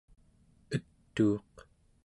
[0.75, 1.55] etuuq